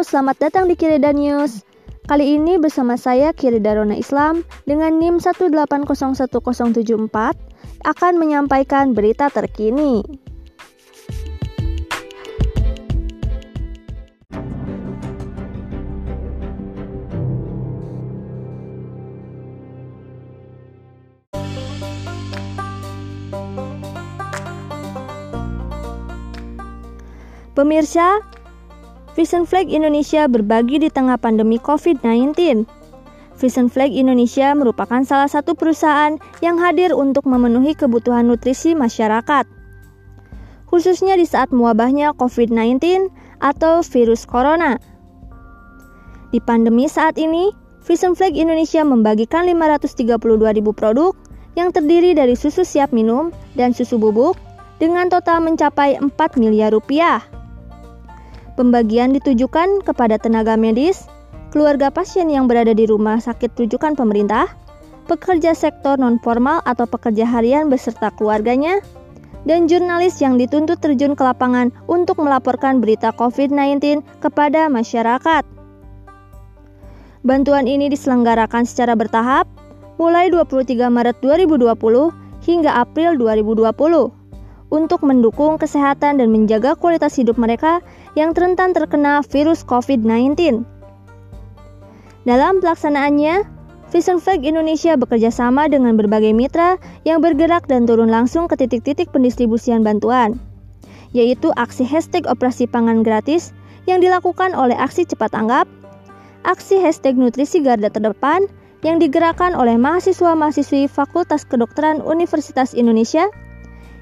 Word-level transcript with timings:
selamat 0.00 0.48
datang 0.48 0.64
di 0.64 0.80
Kirida 0.80 1.12
News. 1.12 1.60
Kali 2.08 2.40
ini 2.40 2.56
bersama 2.56 2.96
saya 2.96 3.36
Kirida 3.36 3.76
Rona 3.76 3.92
Islam 3.92 4.48
dengan 4.64 4.96
NIM 4.96 5.20
1801074 5.20 6.32
akan 7.84 8.12
menyampaikan 8.16 8.96
berita 8.96 9.28
terkini. 9.28 10.00
Pemirsa, 27.52 28.35
Vision 29.16 29.48
Flag 29.48 29.72
Indonesia 29.72 30.28
berbagi 30.28 30.76
di 30.76 30.92
tengah 30.92 31.16
pandemi 31.16 31.56
COVID-19. 31.56 32.36
Vision 33.40 33.72
Flag 33.72 33.88
Indonesia 33.88 34.52
merupakan 34.52 35.00
salah 35.08 35.24
satu 35.24 35.56
perusahaan 35.56 36.20
yang 36.44 36.60
hadir 36.60 36.92
untuk 36.92 37.24
memenuhi 37.24 37.72
kebutuhan 37.72 38.28
nutrisi 38.28 38.76
masyarakat. 38.76 39.48
Khususnya 40.68 41.16
di 41.16 41.24
saat 41.24 41.48
mewabahnya 41.48 42.12
COVID-19 42.20 43.08
atau 43.40 43.80
virus 43.80 44.28
corona. 44.28 44.76
Di 46.28 46.36
pandemi 46.44 46.84
saat 46.84 47.16
ini, 47.16 47.56
Vision 47.88 48.12
Flag 48.12 48.36
Indonesia 48.36 48.84
membagikan 48.84 49.48
532 49.48 50.12
ribu 50.60 50.76
produk 50.76 51.16
yang 51.56 51.72
terdiri 51.72 52.12
dari 52.12 52.36
susu 52.36 52.68
siap 52.68 52.92
minum 52.92 53.32
dan 53.56 53.72
susu 53.72 53.96
bubuk 53.96 54.36
dengan 54.76 55.08
total 55.08 55.40
mencapai 55.40 55.96
4 56.04 56.12
miliar 56.36 56.68
rupiah. 56.68 57.24
Pembagian 58.56 59.12
ditujukan 59.12 59.84
kepada 59.84 60.16
tenaga 60.16 60.56
medis, 60.56 61.04
keluarga 61.52 61.92
pasien 61.92 62.32
yang 62.32 62.48
berada 62.48 62.72
di 62.72 62.88
rumah 62.88 63.20
sakit 63.20 63.52
rujukan 63.52 63.92
pemerintah, 63.92 64.48
pekerja 65.04 65.52
sektor 65.52 66.00
non-formal 66.00 66.64
atau 66.64 66.88
pekerja 66.88 67.28
harian 67.28 67.68
beserta 67.68 68.08
keluarganya, 68.16 68.80
dan 69.44 69.68
jurnalis 69.68 70.18
yang 70.24 70.40
dituntut 70.40 70.80
terjun 70.80 71.12
ke 71.12 71.22
lapangan 71.22 71.68
untuk 71.84 72.16
melaporkan 72.16 72.80
berita 72.80 73.12
COVID-19 73.14 74.00
kepada 74.24 74.72
masyarakat. 74.72 75.44
Bantuan 77.22 77.68
ini 77.68 77.92
diselenggarakan 77.92 78.64
secara 78.64 78.96
bertahap 78.96 79.44
mulai 80.00 80.32
23 80.32 80.88
Maret 80.88 81.20
2020 81.20 81.76
hingga 82.48 82.70
April 82.72 83.20
2020 83.20 84.25
untuk 84.70 85.06
mendukung 85.06 85.56
kesehatan 85.56 86.18
dan 86.18 86.28
menjaga 86.30 86.74
kualitas 86.74 87.14
hidup 87.14 87.38
mereka 87.38 87.80
yang 88.18 88.34
rentan 88.34 88.74
terkena 88.74 89.22
virus 89.22 89.62
COVID-19. 89.62 90.66
Dalam 92.26 92.58
pelaksanaannya, 92.58 93.46
Vision 93.94 94.18
Flag 94.18 94.42
Indonesia 94.42 94.98
bekerja 94.98 95.30
sama 95.30 95.70
dengan 95.70 95.94
berbagai 95.94 96.34
mitra 96.34 96.74
yang 97.06 97.22
bergerak 97.22 97.70
dan 97.70 97.86
turun 97.86 98.10
langsung 98.10 98.50
ke 98.50 98.58
titik-titik 98.58 99.14
pendistribusian 99.14 99.86
bantuan, 99.86 100.42
yaitu 101.14 101.54
aksi 101.54 101.86
hashtag 101.86 102.26
operasi 102.26 102.66
pangan 102.66 103.06
gratis 103.06 103.54
yang 103.86 104.02
dilakukan 104.02 104.58
oleh 104.58 104.74
aksi 104.74 105.06
cepat 105.06 105.30
tanggap, 105.30 105.70
aksi 106.42 106.82
hashtag 106.82 107.14
nutrisi 107.14 107.62
garda 107.62 107.86
terdepan 107.86 108.50
yang 108.82 108.98
digerakkan 108.98 109.54
oleh 109.54 109.78
mahasiswa-mahasiswi 109.78 110.90
Fakultas 110.90 111.46
Kedokteran 111.46 112.02
Universitas 112.02 112.74
Indonesia, 112.74 113.30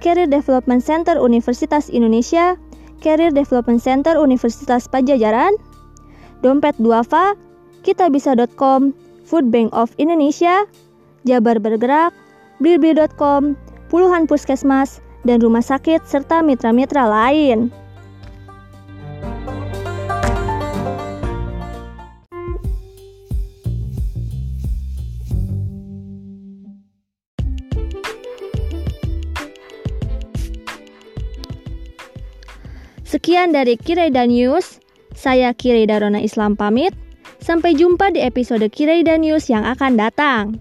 Career 0.00 0.28
Development 0.28 0.82
Center 0.82 1.16
Universitas 1.18 1.88
Indonesia, 1.88 2.56
Career 3.00 3.32
Development 3.32 3.80
Center 3.80 4.16
Universitas 4.20 4.88
Pajajaran, 4.88 5.54
Dompet 6.44 6.76
Duafa, 6.76 7.34
kitabisa.com, 7.86 8.92
Food 9.26 9.50
Bank 9.50 9.72
of 9.72 9.92
Indonesia, 9.96 10.64
Jabar 11.26 11.58
Bergerak, 11.58 12.14
blibli.com, 12.62 13.58
puluhan 13.90 14.28
puskesmas, 14.28 15.02
dan 15.26 15.42
rumah 15.42 15.64
sakit 15.64 16.06
serta 16.06 16.40
mitra-mitra 16.40 17.06
lain. 17.08 17.74
Sekian 33.16 33.48
dari 33.48 33.80
Kireida 33.80 34.28
News. 34.28 34.76
Saya 35.16 35.56
Kireida 35.56 35.96
Rona 35.96 36.20
Islam 36.20 36.52
pamit. 36.52 36.92
Sampai 37.40 37.72
jumpa 37.72 38.12
di 38.12 38.20
episode 38.20 38.68
Kireida 38.68 39.16
News 39.16 39.48
yang 39.48 39.64
akan 39.64 39.96
datang. 39.96 40.60